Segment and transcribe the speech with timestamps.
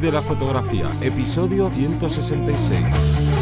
[0.00, 3.37] De la fotografía, episodio 166.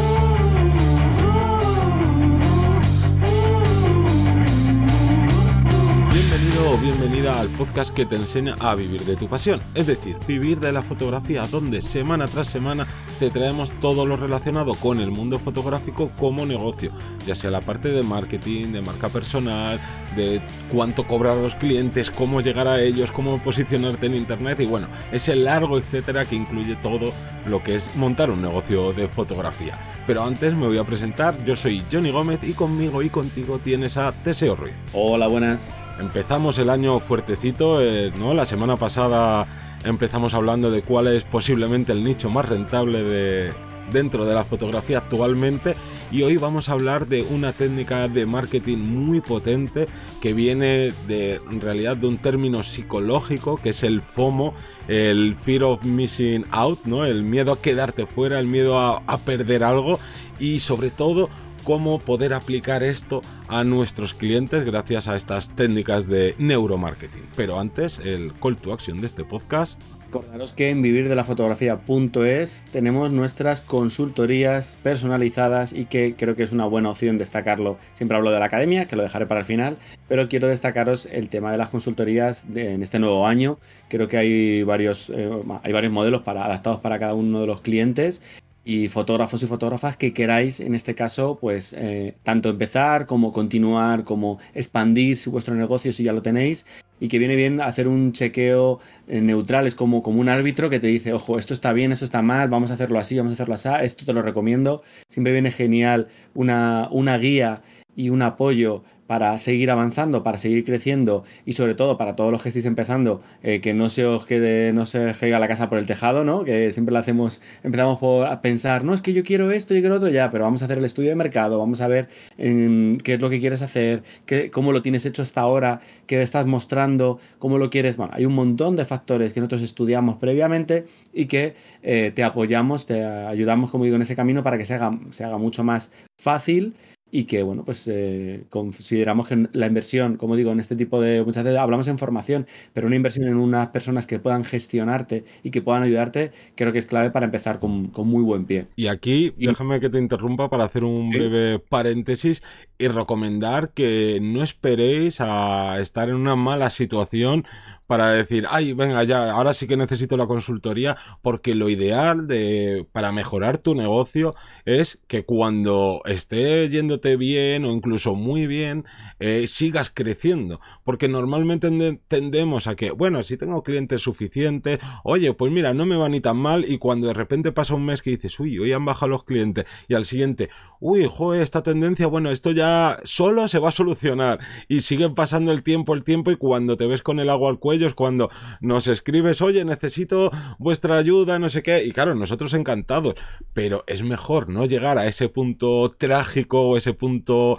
[6.81, 10.71] Bienvenida al podcast que te enseña a vivir de tu pasión, es decir, vivir de
[10.71, 12.85] la fotografía, donde semana tras semana
[13.19, 16.91] te traemos todo lo relacionado con el mundo fotográfico como negocio,
[17.25, 19.79] ya sea la parte de marketing, de marca personal,
[20.15, 20.39] de
[20.71, 24.87] cuánto cobrar a los clientes, cómo llegar a ellos, cómo posicionarte en internet y bueno,
[25.11, 27.11] ese largo etcétera que incluye todo
[27.47, 29.77] lo que es montar un negocio de fotografía.
[30.05, 33.97] Pero antes me voy a presentar, yo soy Johnny Gómez y conmigo y contigo tienes
[33.97, 34.73] a Teseo Ruiz.
[34.93, 35.73] Hola, buenas.
[35.99, 38.33] Empezamos el año fuertecito, eh, ¿no?
[38.33, 39.47] La semana pasada
[39.83, 43.51] empezamos hablando de cuál es posiblemente el nicho más rentable de,
[43.91, 45.75] dentro de la fotografía actualmente
[46.11, 49.87] y hoy vamos a hablar de una técnica de marketing muy potente
[50.21, 54.53] que viene de en realidad de un término psicológico que es el FOMO,
[54.87, 57.05] el fear of missing out, ¿no?
[57.05, 59.99] El miedo a quedarte fuera, el miedo a, a perder algo
[60.39, 61.29] y sobre todo
[61.67, 67.23] cómo poder aplicar esto a nuestros clientes gracias a estas técnicas de neuromarketing.
[67.35, 69.77] Pero antes, el call to action de este podcast.
[70.05, 76.91] Recordaros que en vivirdelafotografía.es tenemos nuestras consultorías personalizadas y que creo que es una buena
[76.91, 77.77] opción destacarlo.
[77.91, 79.75] Siempre hablo de la academia, que lo dejaré para el final,
[80.07, 83.59] pero quiero destacaros el tema de las consultorías en este nuevo año.
[83.89, 85.29] Creo que hay varios, eh,
[85.63, 88.21] hay varios modelos adaptados para cada uno de los clientes
[88.67, 94.03] y fotógrafos y fotógrafas que queráis, en este caso, pues eh, tanto empezar como continuar,
[94.03, 96.65] como expandir vuestro negocio si ya lo tenéis,
[96.99, 100.81] y que viene bien hacer un chequeo eh, neutral, es como, como un árbitro que
[100.81, 103.35] te dice, ojo, esto está bien, esto está mal, vamos a hacerlo así, vamos a
[103.35, 104.83] hacerlo así, esto te lo recomiendo.
[105.07, 107.61] Siempre viene genial una, una guía
[107.97, 112.43] y un apoyo para seguir avanzando, para seguir creciendo y sobre todo para todos los
[112.43, 115.69] que estéis empezando, eh, que no se os quede, no se os caiga la casa
[115.69, 116.43] por el tejado, ¿no?
[116.43, 119.95] Que siempre lo hacemos, empezamos por pensar, no, es que yo quiero esto, yo quiero
[119.95, 123.21] otro, ya, pero vamos a hacer el estudio de mercado, vamos a ver qué es
[123.21, 127.57] lo que quieres hacer, qué, cómo lo tienes hecho hasta ahora, qué estás mostrando, cómo
[127.57, 127.95] lo quieres.
[127.97, 132.85] Bueno, hay un montón de factores que nosotros estudiamos previamente y que eh, te apoyamos,
[132.85, 135.91] te ayudamos, como digo, en ese camino para que se haga, se haga mucho más
[136.17, 136.75] fácil
[137.11, 141.23] y que, bueno, pues eh, consideramos que la inversión, como digo, en este tipo de,
[141.23, 145.51] muchas veces hablamos en formación, pero una inversión en unas personas que puedan gestionarte y
[145.51, 148.67] que puedan ayudarte, creo que es clave para empezar con, muy buen pie.
[148.75, 152.43] Y aquí, déjame que te interrumpa para hacer un breve paréntesis
[152.77, 157.45] y recomendar que no esperéis a estar en una mala situación
[157.87, 162.85] para decir, ay, venga, ya, ahora sí que necesito la consultoría, porque lo ideal de,
[162.91, 168.85] para mejorar tu negocio es que cuando esté yéndote bien o incluso muy bien,
[169.19, 171.69] eh, sigas creciendo, porque normalmente
[172.07, 176.19] tendemos a que, bueno, si tengo clientes suficientes, oye, pues mira, no me va ni
[176.19, 179.07] tan mal, y cuando de repente pasa un mes que dices, uy, hoy han bajado
[179.09, 180.49] los clientes, y al siguiente,
[180.81, 185.53] uy, joder, esta tendencia, bueno, esto ya solo se va a solucionar, y sigue pasando
[185.53, 188.29] el tiempo, el tiempo, y cuando te ves con el agua al cuello, ellos cuando
[188.61, 193.15] nos escribes, oye, necesito vuestra ayuda, no sé qué, y claro, nosotros encantados,
[193.53, 197.57] pero es mejor no llegar a ese punto trágico o ese punto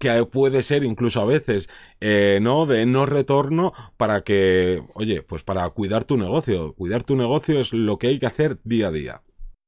[0.00, 1.68] que puede ser incluso a veces,
[2.00, 2.64] eh, ¿no?
[2.64, 6.72] De no retorno para que, oye, pues para cuidar tu negocio.
[6.72, 9.22] Cuidar tu negocio es lo que hay que hacer día a día.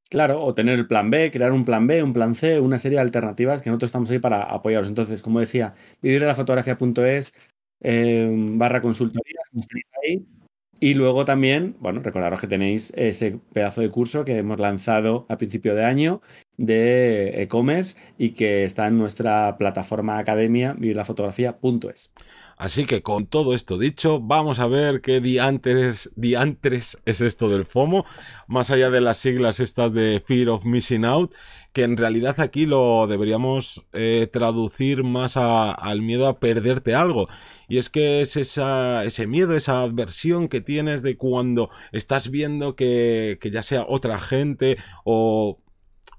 [0.08, 2.96] Claro, o tener el plan B, crear un plan B, un plan C, una serie
[2.96, 4.88] de alternativas que nosotros estamos ahí para apoyaros.
[4.88, 7.32] Entonces, como decía, vivir de la fotografía.es
[7.84, 9.50] Em, barra consultorías,
[10.04, 10.24] ahí.
[10.80, 15.36] Y luego también, bueno, recordaros que tenéis ese pedazo de curso que hemos lanzado a
[15.36, 16.20] principio de año
[16.62, 22.12] de e-commerce y que está en nuestra plataforma academia vivirlafotografía.es.
[22.56, 27.66] Así que con todo esto dicho, vamos a ver qué diantres, diantres es esto del
[27.66, 28.04] FOMO,
[28.46, 31.34] más allá de las siglas estas de Fear of Missing Out,
[31.72, 37.28] que en realidad aquí lo deberíamos eh, traducir más al miedo a perderte algo.
[37.66, 43.38] Y es que es ese miedo, esa adversión que tienes de cuando estás viendo que,
[43.40, 45.58] que ya sea otra gente o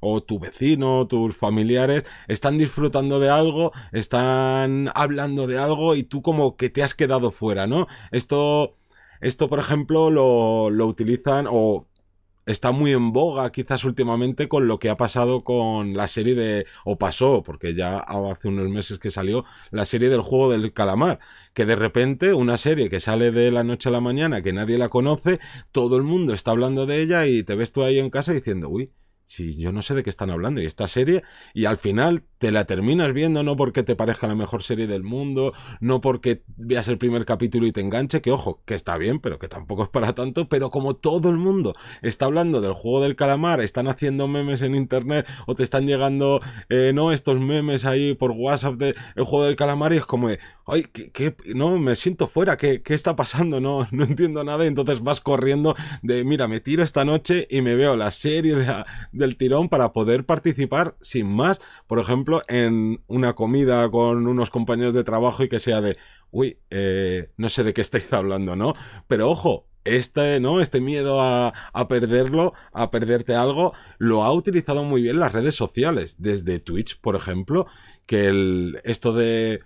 [0.04, 6.22] o tu vecino, tus familiares están disfrutando de algo, están hablando de algo y tú
[6.22, 7.88] como que te has quedado fuera, ¿no?
[8.12, 8.76] Esto,
[9.22, 11.88] esto por ejemplo, lo, lo utilizan o
[12.46, 16.66] está muy en boga quizás últimamente con lo que ha pasado con la serie de
[16.84, 21.20] o pasó porque ya hace unos meses que salió la serie del juego del calamar
[21.54, 24.78] que de repente una serie que sale de la noche a la mañana que nadie
[24.78, 25.40] la conoce
[25.72, 28.70] todo el mundo está hablando de ella y te ves tú ahí en casa diciendo
[28.70, 28.92] uy
[29.34, 31.24] si yo no sé de qué están hablando y esta serie
[31.56, 35.02] y al final te la terminas viendo no porque te parezca la mejor serie del
[35.02, 39.22] mundo, no porque veas el primer capítulo y te enganche, que ojo, que está bien,
[39.22, 43.00] pero que tampoco es para tanto, pero como todo el mundo está hablando del juego
[43.00, 47.86] del calamar, están haciendo memes en internet o te están llegando, eh, no, estos memes
[47.86, 50.28] ahí por WhatsApp del juego del calamar y es como
[50.66, 53.60] ay, ¿qué, no, me siento fuera, ¿qué, qué está pasando?
[53.60, 57.62] No, no entiendo nada y entonces vas corriendo de, mira, me tiro esta noche y
[57.62, 58.56] me veo la serie
[59.12, 64.94] del tirón para poder participar sin más, por ejemplo, en una comida con unos compañeros
[64.94, 65.98] de trabajo y que sea de,
[66.32, 68.74] uy, eh, no sé de qué estáis hablando, ¿no?
[69.08, 70.62] Pero ojo, este, ¿no?
[70.62, 75.56] Este miedo a, a, perderlo, a perderte algo, lo ha utilizado muy bien las redes
[75.56, 77.68] sociales, desde Twitch, por ejemplo,
[78.06, 79.62] que esto de,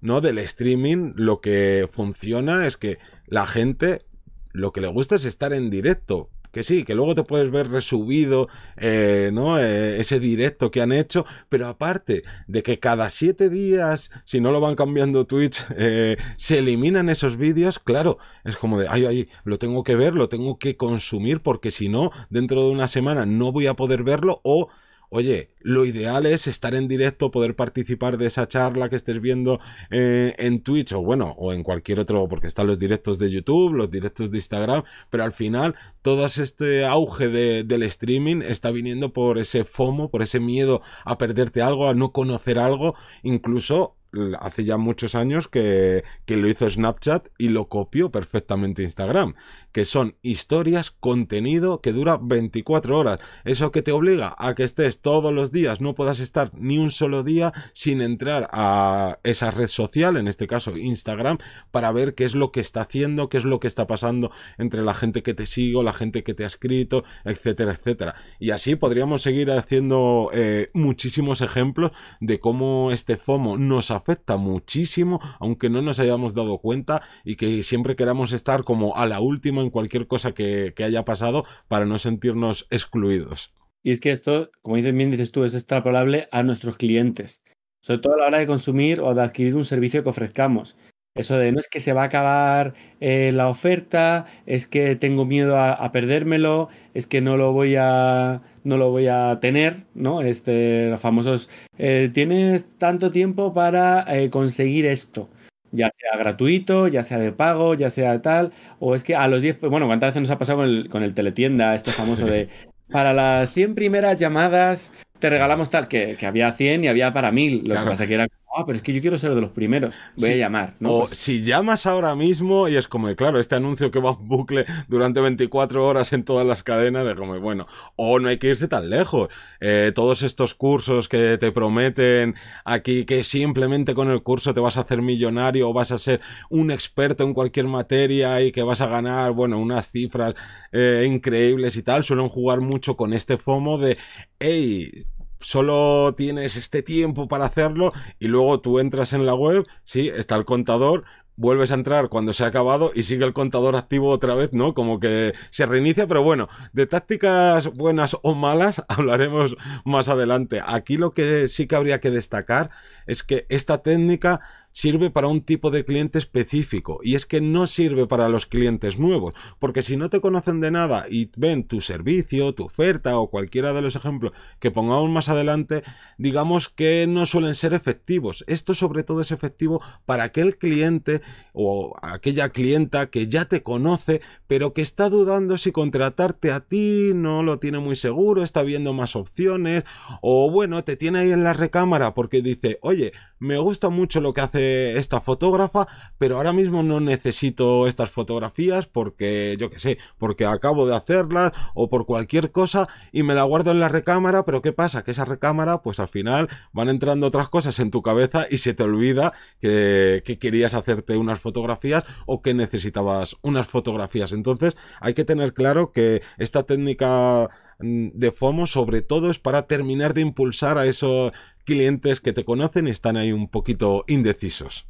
[0.00, 0.20] ¿no?
[0.20, 4.04] Del streaming, lo que funciona es que la gente,
[4.52, 7.68] lo que le gusta es estar en directo, que sí, que luego te puedes ver
[7.68, 9.58] resubido, eh, ¿no?
[9.58, 14.52] Eh, ese directo que han hecho, pero aparte de que cada siete días, si no
[14.52, 19.28] lo van cambiando Twitch, eh, se eliminan esos vídeos, claro, es como de, ay, ay,
[19.44, 23.26] lo tengo que ver, lo tengo que consumir, porque si no, dentro de una semana
[23.26, 24.68] no voy a poder verlo o
[25.12, 29.60] oye, lo ideal es estar en directo, poder participar de esa charla que estés viendo
[29.90, 33.74] eh, en Twitch o bueno, o en cualquier otro, porque están los directos de YouTube,
[33.74, 39.38] los directos de Instagram, pero al final todo este auge del streaming está viniendo por
[39.38, 43.96] ese FOMO, por ese miedo a perderte algo, a no conocer algo, incluso
[44.40, 49.34] hace ya muchos años que, que, lo hizo Snapchat y lo copió perfectamente Instagram,
[49.72, 53.20] que son historias, contenido que dura 24 horas.
[53.44, 56.90] Eso que te obliga a que estés todos los días, no puedas estar ni un
[56.90, 61.38] solo día sin entrar a esa red social, en este caso Instagram,
[61.70, 64.82] para ver qué es lo que está haciendo, qué es lo que está pasando entre
[64.82, 68.14] la gente que te sigo, la gente que te ha escrito, etcétera, etcétera.
[68.38, 74.36] Y así podríamos seguir haciendo eh, muchísimos ejemplos de cómo este FOMO nos ha afecta
[74.36, 79.20] muchísimo, aunque no nos hayamos dado cuenta y que siempre queramos estar como a la
[79.20, 83.54] última en cualquier cosa que, haya pasado para no sentirnos excluidos.
[83.84, 87.42] Y es que esto, como dices bien, dices tú, es extrapolable a nuestros clientes.
[87.80, 90.76] Sobre todo a la hora de consumir o de adquirir un servicio que ofrezcamos.
[91.14, 95.26] Eso de no es que se va a acabar eh, la oferta, es que tengo
[95.26, 100.22] miedo a, perdérmelo, es que no lo voy a no lo voy a tener, ¿no?
[100.22, 105.28] Este, los famosos eh, tienes tanto tiempo para eh, conseguir esto,
[105.70, 109.42] ya sea gratuito, ya sea de pago, ya sea tal, o es que a los
[109.42, 112.24] 10, pues, bueno, ¿cuántas veces nos ha pasado con el, con el teletienda, este famoso
[112.24, 112.48] de
[112.88, 117.30] para las 100 primeras llamadas te regalamos tal, que, que había 100 y había para
[117.30, 118.26] 1000, lo que pasa que era
[118.56, 120.74] ah, pero es que yo quiero ser de los primeros, voy a llamar.
[120.80, 120.92] ¿no?
[120.92, 124.28] O pues si llamas ahora mismo y es como, claro, este anuncio que va en
[124.28, 127.66] bucle durante 24 horas en todas las cadenas, es como, bueno,
[127.96, 129.28] o no hay que irse tan lejos.
[129.60, 132.34] Eh, todos estos cursos que te prometen
[132.64, 136.20] aquí que simplemente con el curso te vas a hacer millonario o vas a ser
[136.50, 140.34] un experto en cualquier materia y que vas a ganar, bueno, unas cifras
[140.72, 143.98] eh, increíbles y tal, suelen jugar mucho con este FOMO de,
[144.38, 145.06] hey,
[145.42, 150.36] solo tienes este tiempo para hacerlo y luego tú entras en la web, sí, está
[150.36, 151.04] el contador,
[151.36, 154.74] vuelves a entrar cuando se ha acabado y sigue el contador activo otra vez, ¿no?
[154.74, 160.60] Como que se reinicia, pero bueno, de tácticas buenas o malas hablaremos más adelante.
[160.64, 162.70] Aquí lo que sí que habría que destacar
[163.06, 164.40] es que esta técnica
[164.72, 168.98] sirve para un tipo de cliente específico y es que no sirve para los clientes
[168.98, 173.28] nuevos, porque si no te conocen de nada y ven tu servicio, tu oferta o
[173.30, 175.82] cualquiera de los ejemplos que pongamos más adelante,
[176.18, 178.44] digamos que no suelen ser efectivos.
[178.46, 184.20] Esto sobre todo es efectivo para aquel cliente o aquella clienta que ya te conoce,
[184.46, 188.92] pero que está dudando si contratarte a ti, no lo tiene muy seguro, está viendo
[188.92, 189.84] más opciones
[190.20, 194.32] o bueno, te tiene ahí en la recámara porque dice, oye, me gusta mucho lo
[194.34, 199.98] que hace esta fotógrafa, pero ahora mismo no necesito estas fotografías porque, yo qué sé,
[200.16, 204.44] porque acabo de hacerlas o por cualquier cosa y me la guardo en la recámara,
[204.44, 205.02] pero ¿qué pasa?
[205.02, 208.74] Que esa recámara, pues al final van entrando otras cosas en tu cabeza y se
[208.74, 214.30] te olvida que, que querías hacerte unas fotografías o que necesitabas unas fotografías.
[214.30, 219.66] Entonces hay que tener claro que esta técnica mm, de FOMO sobre todo es para
[219.66, 221.32] terminar de impulsar a esos
[221.64, 224.86] clientes que te conocen están ahí un poquito indecisos.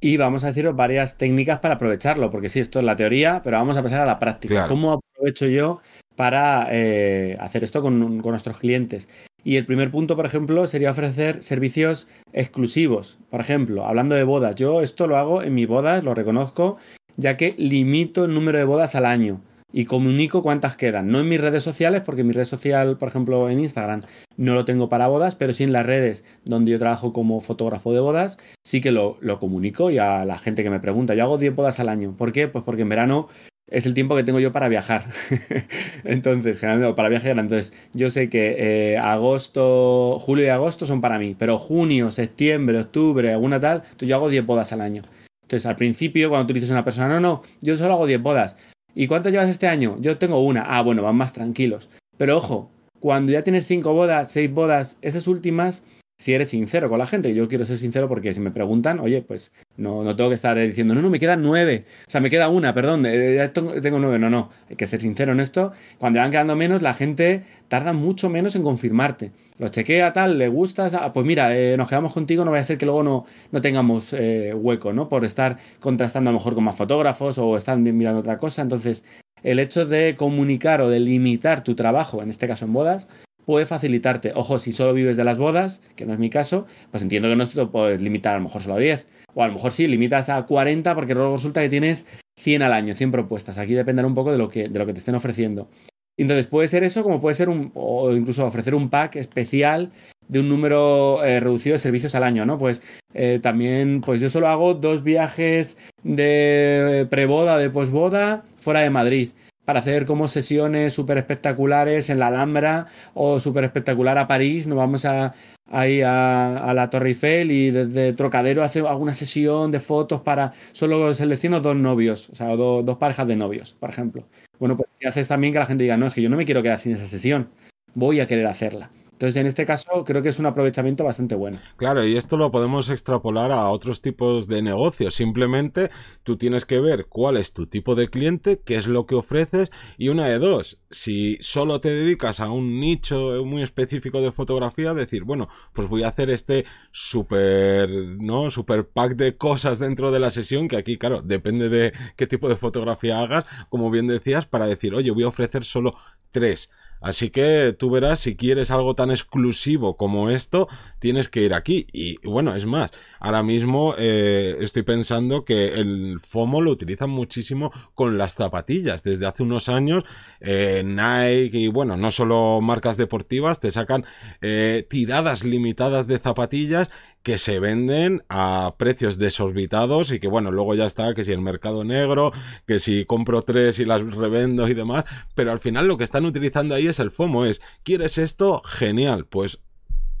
[0.00, 3.56] Y vamos a deciros varias técnicas para aprovecharlo, porque sí, esto es la teoría, pero
[3.56, 4.68] vamos a pasar a la práctica.
[4.68, 5.80] ¿Cómo aprovecho yo
[6.14, 9.08] para eh, hacer esto con, con, nuestros clientes?
[9.42, 13.18] Y el primer punto, por ejemplo, sería ofrecer servicios exclusivos.
[13.30, 16.76] Por ejemplo, hablando de bodas, yo esto lo hago en mis bodas, lo reconozco,
[17.16, 19.40] ya que limito el número de bodas al año
[19.76, 21.08] y comunico cuántas quedan.
[21.08, 24.04] No en mis redes sociales, porque mi red social, por ejemplo, en Instagram,
[24.38, 27.92] no lo tengo para bodas, pero sí en las redes donde yo trabajo como fotógrafo
[27.92, 31.14] de bodas, sí que lo, lo comunico y a la gente que me pregunta.
[31.14, 32.14] Yo hago 10 bodas al año.
[32.16, 32.48] ¿Por qué?
[32.48, 33.28] Pues porque en verano
[33.70, 35.08] es el tiempo que tengo yo para viajar.
[36.04, 37.38] Entonces, generalmente para viajar.
[37.38, 42.80] Entonces, yo sé que eh, agosto, julio y agosto son para mí, pero junio, septiembre,
[42.80, 45.02] octubre, alguna tal, yo hago 10 bodas al año.
[45.42, 48.22] Entonces, al principio, cuando tú dices a una persona, no, no, yo solo hago 10
[48.22, 48.56] bodas.
[48.98, 49.98] ¿Y cuántas llevas este año?
[50.00, 50.62] Yo tengo una.
[50.62, 51.90] Ah, bueno, van más tranquilos.
[52.16, 55.84] Pero ojo, cuando ya tienes 5 bodas, 6 bodas, esas últimas
[56.18, 57.34] si eres sincero con la gente.
[57.34, 60.58] Yo quiero ser sincero porque si me preguntan, oye, pues no, no tengo que estar
[60.58, 61.84] diciendo, no, no, me quedan nueve.
[62.06, 64.18] O sea, me queda una, perdón, eh, ya tengo nueve.
[64.18, 65.72] No, no, hay que ser sincero en esto.
[65.98, 69.32] Cuando van quedando menos, la gente tarda mucho menos en confirmarte.
[69.58, 72.64] Lo chequea, tal, le gustas, ah, pues mira, eh, nos quedamos contigo, no vaya a
[72.64, 75.08] ser que luego no, no tengamos eh, hueco, ¿no?
[75.08, 78.62] Por estar contrastando a lo mejor con más fotógrafos o están mirando otra cosa.
[78.62, 79.04] Entonces,
[79.42, 83.08] el hecho de comunicar o de limitar tu trabajo, en este caso en bodas,
[83.46, 84.32] puede facilitarte.
[84.34, 87.36] Ojo, si solo vives de las bodas, que no es mi caso, pues entiendo que
[87.36, 89.06] no te puedes limitar a lo mejor solo a 10.
[89.32, 92.06] O a lo mejor sí, limitas a 40 porque luego resulta que tienes
[92.38, 93.56] 100 al año, 100 propuestas.
[93.56, 95.70] Aquí dependerá un poco de lo que, de lo que te estén ofreciendo.
[96.18, 99.92] Entonces puede ser eso, como puede ser un, o incluso ofrecer un pack especial
[100.28, 102.58] de un número eh, reducido de servicios al año, ¿no?
[102.58, 102.82] Pues
[103.14, 109.30] eh, también, pues yo solo hago dos viajes de preboda, de posboda, fuera de Madrid
[109.66, 114.66] para hacer como sesiones súper espectaculares en la Alhambra o súper espectacular a París.
[114.66, 115.34] Nos vamos a,
[115.70, 121.12] ahí a, la Torre Eiffel y desde Trocadero hacer alguna sesión de fotos para solo
[121.12, 124.24] selecciono dos novios, o sea, dos parejas de novios, por ejemplo.
[124.58, 126.46] Bueno, pues si haces también que la gente diga, no, es que yo no me
[126.46, 127.50] quiero quedar sin esa sesión,
[127.94, 128.90] voy a querer hacerla.
[129.16, 131.58] Entonces, en este caso, creo que es un aprovechamiento bastante bueno.
[131.76, 135.14] Claro, y esto lo podemos extrapolar a otros tipos de negocios.
[135.14, 135.90] Simplemente
[136.22, 139.70] tú tienes que ver cuál es tu tipo de cliente, qué es lo que ofreces,
[139.96, 140.82] y una de dos.
[140.90, 146.02] Si solo te dedicas a un nicho muy específico de fotografía, decir, bueno, pues voy
[146.02, 147.88] a hacer este super,
[148.20, 148.50] ¿no?
[148.50, 152.50] Super pack de cosas dentro de la sesión, que aquí, claro, depende de qué tipo
[152.50, 155.96] de fotografía hagas, como bien decías, para decir, oye, voy a ofrecer solo
[156.32, 156.68] tres
[157.00, 161.86] Así que tú verás si quieres algo tan exclusivo como esto, tienes que ir aquí.
[161.92, 167.72] Y bueno, es más, ahora mismo eh, estoy pensando que el FOMO lo utilizan muchísimo
[167.94, 169.02] con las zapatillas.
[169.02, 170.04] Desde hace unos años,
[170.40, 174.04] eh, Nike y bueno, no solo marcas deportivas te sacan
[174.40, 176.90] eh, tiradas limitadas de zapatillas
[177.26, 181.40] que se venden a precios desorbitados y que bueno, luego ya está, que si el
[181.40, 182.30] mercado negro,
[182.68, 186.24] que si compro tres y las revendo y demás, pero al final lo que están
[186.24, 188.62] utilizando ahí es el FOMO, es, ¿quieres esto?
[188.64, 189.58] Genial, pues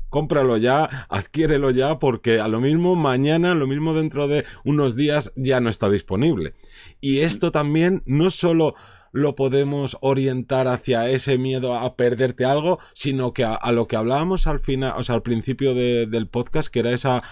[0.08, 5.32] cómpralo ya, adquiérelo ya, porque a lo mismo mañana, lo mismo dentro de unos días
[5.36, 6.54] ya no está disponible.
[7.00, 8.74] Y esto también no solo
[9.12, 14.46] lo podemos orientar hacia ese miedo a perderte algo, sino que a, lo que hablábamos
[14.46, 17.22] al final, o sea, al principio del podcast, que era esa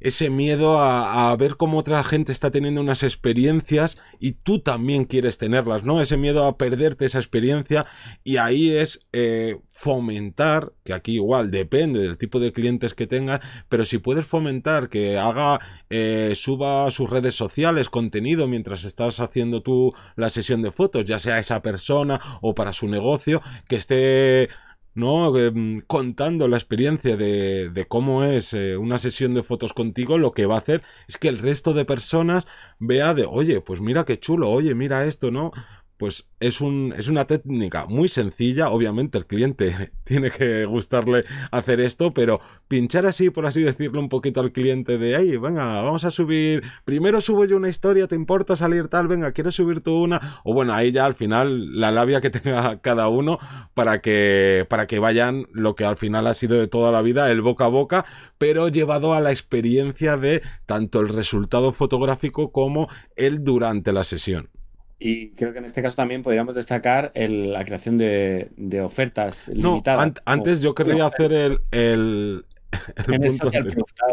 [0.00, 5.38] ese miedo a, ver cómo otra gente está teniendo unas experiencias y tú también quieres
[5.38, 6.00] tenerlas, ¿no?
[6.00, 7.86] Ese miedo a perderte esa experiencia
[8.22, 13.40] y ahí es eh, fomentar, que aquí igual depende del tipo de clientes que tengas,
[13.68, 15.58] pero si puedes fomentar que haga,
[15.90, 21.04] eh, suba a sus redes sociales contenido mientras estás haciendo tú la sesión de fotos,
[21.04, 24.48] ya sea esa persona o para su negocio, que esté
[24.94, 25.32] ¿no?
[25.32, 30.32] Mm, contando la experiencia de, de cómo es eh, una sesión de fotos contigo, lo
[30.32, 32.46] que va a hacer es que el resto de personas
[32.78, 35.52] vea de, oye, pues mira qué chulo, oye, mira esto, ¿no?
[35.96, 38.70] Pues es, un, es una técnica muy sencilla.
[38.70, 44.08] Obviamente el cliente tiene que gustarle hacer esto, pero pinchar así, por así decirlo, un
[44.08, 48.14] poquito al cliente de, ahí, venga, vamos a subir, primero subo yo una historia, ¿te
[48.14, 49.08] importa salir tal?
[49.08, 50.40] Venga, ¿quieres subir tú una?
[50.44, 53.38] O bueno, ahí ya al final la labia que tenga cada uno
[53.74, 57.30] para que, para que vayan lo que al final ha sido de toda la vida,
[57.30, 58.04] el boca a boca,
[58.38, 64.50] pero llevado a la experiencia de tanto el resultado fotográfico como el durante la sesión.
[64.98, 70.12] Y creo que en este caso también podríamos destacar la creación de, ofertas limitadas.
[70.24, 72.44] Antes yo querría hacer el, el,
[73.06, 73.50] punto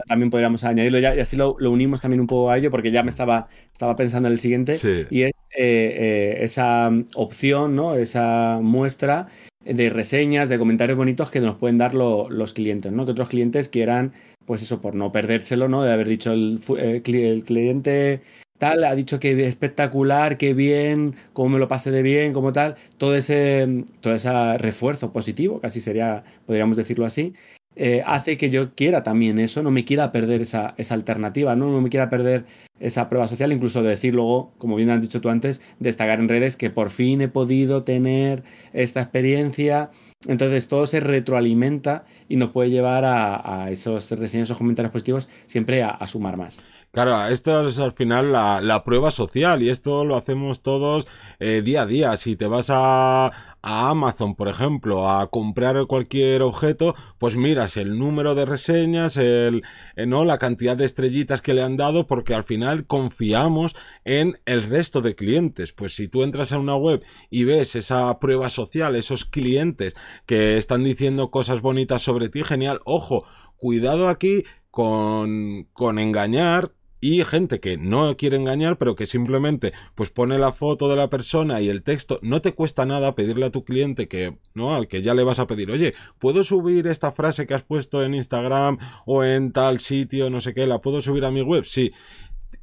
[0.07, 3.03] también podríamos añadirlo ya y así lo, unimos también un poco a ello porque ya
[3.03, 4.73] me estaba, estaba pensando en el siguiente
[5.09, 7.95] y es eh, eh, esa opción, ¿no?
[7.95, 9.27] esa muestra
[9.63, 13.05] de reseñas, de comentarios bonitos que nos pueden dar los clientes, ¿no?
[13.05, 14.13] Que otros clientes quieran,
[14.45, 15.83] pues eso, por no perdérselo, ¿no?
[15.83, 18.21] De haber dicho el, eh, el cliente
[18.62, 22.75] tal, ha dicho que espectacular, que bien, cómo me lo pasé de bien, como tal,
[22.98, 27.34] todo ese, todo ese refuerzo positivo, casi sería, podríamos decirlo así,
[27.75, 31.71] eh, hace que yo quiera también eso, no me quiera perder esa, esa alternativa, ¿no?
[31.71, 32.45] no me quiera perder
[32.81, 36.27] esa prueba social, incluso de decir luego, como bien has dicho tú antes, destacar en
[36.27, 39.91] redes que por fin he podido tener esta experiencia.
[40.27, 45.83] Entonces todo se retroalimenta y nos puede llevar a, esos reseñas o comentarios positivos siempre
[45.83, 46.59] a, sumar más.
[46.91, 51.07] Claro, esto es al final la, prueba social y esto lo hacemos todos
[51.39, 52.17] eh, día a día.
[52.17, 53.31] Si te vas a,
[53.62, 59.63] a Amazon, por ejemplo, a comprar cualquier objeto, pues miras el número de reseñas, el,
[59.96, 60.25] eh, ¿no?
[60.25, 65.01] la cantidad de estrellitas que le han dado, porque al final confiamos en el resto
[65.01, 65.74] de clientes.
[65.74, 70.58] Pues si tú entras a una web y ves esa prueba social, esos clientes que
[70.58, 72.80] están diciendo cosas bonitas sobre ti, genial.
[72.86, 73.25] Ojo,
[73.58, 80.12] cuidado aquí con, con engañar y gente que no quiere engañar, pero que simplemente pues
[80.12, 83.51] pone la foto de la persona y el texto, no te cuesta nada pedirle a
[83.51, 84.74] tu cliente que, ¿no?
[84.74, 88.03] Al que ya le vas a pedir, oye, ¿puedo subir esta frase que has puesto
[88.03, 91.65] en Instagram o en tal sitio, no sé qué, la puedo subir a mi web?
[91.65, 91.91] Sí.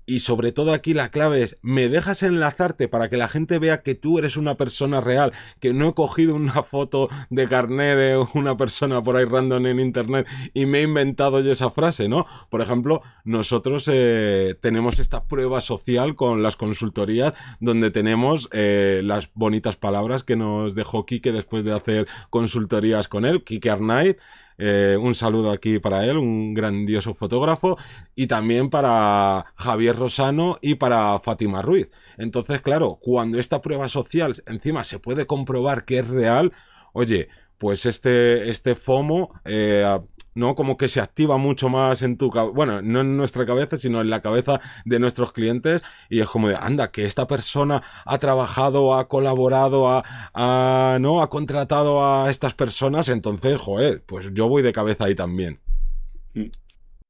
[0.08, 3.82] Y sobre todo aquí la clave es, me dejas enlazarte para que la gente vea
[3.82, 8.16] que tú eres una persona real, que no he cogido una foto de carné de
[8.32, 12.24] una persona por ahí random en internet y me he inventado yo esa frase, ¿no?
[12.48, 19.30] Por ejemplo, nosotros eh, tenemos esta prueba social con las consultorías donde tenemos eh, las
[19.34, 24.16] bonitas palabras que nos dejó Kike después de hacer consultorías con él, Kike Arnaiz.
[24.58, 27.78] Eh, un saludo aquí para él, un grandioso fotógrafo,
[28.14, 31.88] y también para Javier Rosano y para Fátima Ruiz.
[32.16, 36.52] Entonces, claro, cuando esta prueba social encima se puede comprobar que es real,
[36.92, 39.98] oye, pues este, este FOMO eh,
[40.34, 40.54] ¿no?
[40.54, 44.00] Como que se activa mucho más en tu cabeza, bueno, no en nuestra cabeza, sino
[44.00, 48.18] en la cabeza de nuestros clientes y es como de, anda, que esta persona ha
[48.18, 51.22] trabajado, ha colaborado, ha, ¿no?
[51.22, 55.60] Ha contratado a estas personas, entonces, joder, pues yo voy de cabeza ahí también.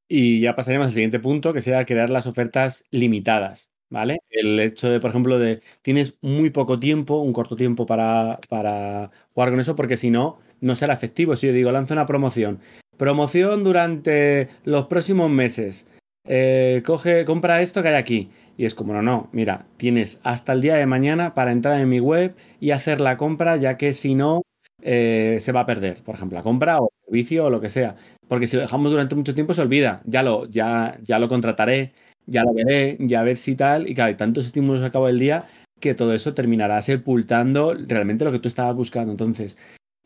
[0.09, 3.71] Y ya pasaremos al siguiente punto, que será crear las ofertas limitadas.
[3.91, 4.19] ¿Vale?
[4.29, 9.11] El hecho de, por ejemplo, de tienes muy poco tiempo, un corto tiempo para, para
[9.33, 11.37] jugar con eso, porque si no, no será efectivo.
[11.37, 12.61] Si yo digo, lanzo una promoción
[12.99, 15.87] Promoción durante los próximos meses.
[16.27, 18.31] Eh, coge, compra esto que hay aquí.
[18.57, 21.89] Y es como, no, no, mira, tienes hasta el día de mañana para entrar en
[21.89, 24.43] mi web y hacer la compra, ya que si no,
[24.83, 26.03] eh, se va a perder.
[26.03, 27.95] Por ejemplo, la compra o el servicio o lo que sea.
[28.27, 30.03] Porque si lo dejamos durante mucho tiempo se olvida.
[30.05, 31.93] Ya lo, ya, ya lo contrataré,
[32.27, 33.89] ya lo veré, ya a ver si tal.
[33.89, 35.47] Y claro, hay tantos estímulos a cabo del día
[35.81, 39.13] que todo eso terminará sepultando realmente lo que tú estabas buscando.
[39.13, 39.57] Entonces,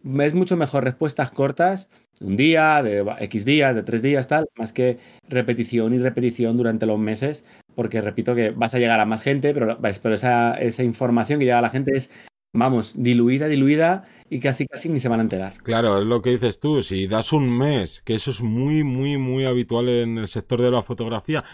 [0.04, 1.88] es mucho mejor respuestas cortas,
[2.20, 6.86] un día, de X días, de tres días, tal, más que repetición y repetición durante
[6.86, 10.82] los meses, porque repito que vas a llegar a más gente, pero, pero esa, esa
[10.82, 12.10] información que llega a la gente es,
[12.52, 15.54] vamos, diluida, diluida y casi casi ni se van a enterar.
[15.62, 19.16] Claro, es lo que dices tú, si das un mes, que eso es muy, muy,
[19.18, 21.44] muy habitual en el sector de la fotografía,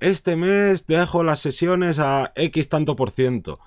[0.00, 3.60] este mes dejo las sesiones a X tanto por ciento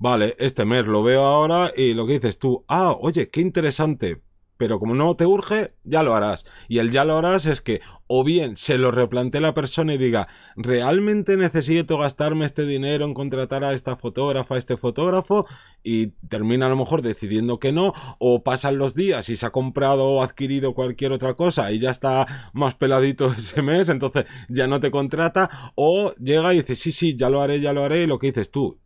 [0.00, 4.22] Vale, este mes lo veo ahora y lo que dices tú, ah, oye, qué interesante,
[4.56, 6.46] pero como no te urge, ya lo harás.
[6.68, 9.98] Y el ya lo harás es que o bien se lo replantee la persona y
[9.98, 15.46] diga, realmente necesito gastarme este dinero en contratar a esta fotógrafa, a este fotógrafo,
[15.82, 19.50] y termina a lo mejor decidiendo que no, o pasan los días y se ha
[19.50, 24.68] comprado o adquirido cualquier otra cosa y ya está más peladito ese mes, entonces ya
[24.68, 28.04] no te contrata, o llega y dice, sí, sí, ya lo haré, ya lo haré,
[28.04, 28.78] y lo que dices tú,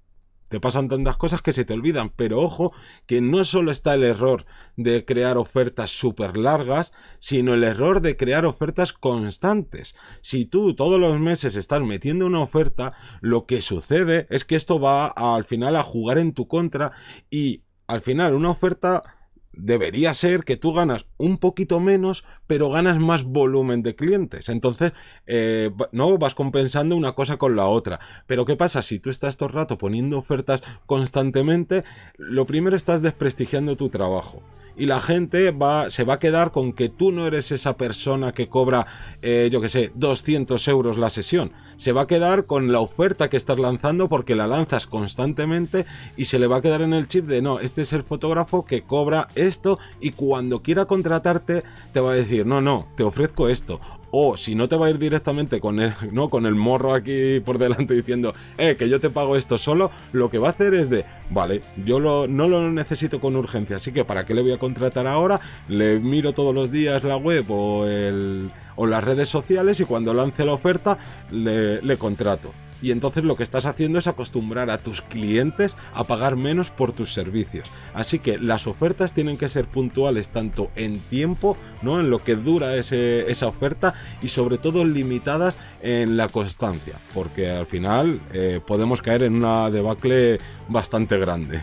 [0.53, 2.75] te pasan tantas cosas que se te olvidan, pero ojo
[3.07, 4.45] que no solo está el error
[4.77, 9.97] de crear ofertas súper largas, sino el error de crear ofertas constantes.
[10.21, 14.79] Si tú todos los meses estás metiendo una oferta, lo que sucede es que esto
[14.79, 16.93] va al final a jugar en tu contra
[17.31, 19.22] y al final una oferta
[19.53, 24.49] debería ser que tú ganas un poquito menos, pero ganas más volumen de clientes.
[24.49, 24.93] Entonces,
[25.27, 28.01] eh, no vas compensando una cosa con la otra.
[28.27, 28.83] Pero ¿qué pasa?
[28.83, 31.85] Si tú estás todo el rato poniendo ofertas constantemente,
[32.17, 34.43] lo primero estás desprestigiando tu trabajo
[34.77, 38.33] y la gente va, se va a quedar con que tú no eres esa persona
[38.33, 38.87] que cobra,
[39.23, 41.53] eh, yo que sé, 200 euros la sesión.
[41.77, 46.27] Se va a quedar con la oferta que estás lanzando porque la lanzas constantemente y
[46.27, 48.83] se le va a quedar en el chip de no, este es el fotógrafo que
[48.83, 53.81] cobra esto y cuando quiera contratarte te va a decir, no, no, te ofrezco esto
[54.13, 56.29] o si no te va a ir directamente con el, ¿no?
[56.29, 60.31] con el morro aquí por delante diciendo, eh, que yo te pago esto solo, lo
[60.31, 63.91] que va a hacer es de, vale, yo lo, no lo necesito con urgencia, así
[63.91, 65.41] que ¿para qué le voy a contratar ahora?
[65.69, 70.13] Le miro todos los días la web o, el, o las redes sociales y cuando
[70.13, 70.99] lance la oferta
[71.31, 72.53] le, le contrato.
[72.83, 76.93] Y entonces lo que estás haciendo es acostumbrar a tus clientes a pagar menos por
[76.93, 77.71] tus servicios.
[77.95, 82.01] Así que las ofertas tienen que ser puntuales tanto en tiempo, ¿no?
[82.01, 87.67] En lo que dura esa oferta y sobre todo limitadas en la constancia, porque al
[87.67, 91.63] final eh, podemos caer en una debacle bastante grande.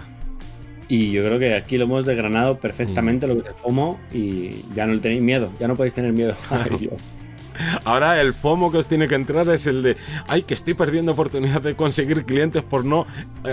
[0.87, 3.29] Y yo creo que aquí lo hemos desgranado perfectamente mm.
[3.29, 6.35] lo que es el FOMO y ya no tenéis miedo, ya no podéis tener miedo
[6.49, 6.91] a ello.
[7.83, 11.11] Ahora el FOMO que os tiene que entrar es el de, ay, que estoy perdiendo
[11.11, 13.05] oportunidad de conseguir clientes por no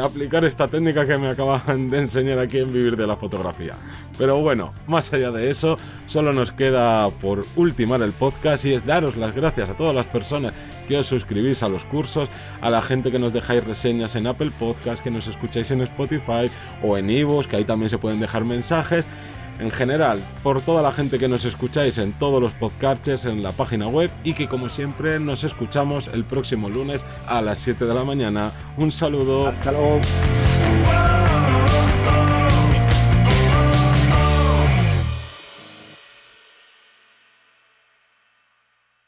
[0.02, 3.74] aplicar esta técnica que me acaban de enseñar aquí en Vivir de la Fotografía.
[4.18, 8.86] Pero bueno, más allá de eso, solo nos queda por ultimar el podcast y es
[8.86, 10.54] daros las gracias a todas las personas
[10.88, 12.28] que os suscribís a los cursos,
[12.60, 16.50] a la gente que nos dejáis reseñas en Apple Podcast, que nos escucháis en Spotify
[16.82, 19.04] o en Ivos, que ahí también se pueden dejar mensajes
[19.58, 23.52] en general, por toda la gente que nos escucháis en todos los podcasts, en la
[23.52, 27.94] página web y que como siempre nos escuchamos el próximo lunes a las 7 de
[27.94, 28.52] la mañana.
[28.76, 29.48] Un saludo.
[29.48, 30.00] Hasta luego.